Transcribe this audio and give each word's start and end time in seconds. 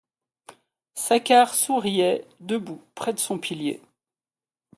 Saccard 0.95 1.53
souriait, 1.53 2.25
debout 2.39 2.81
près 2.95 3.13
de 3.13 3.19
son 3.19 3.37
pilier. 3.37 3.79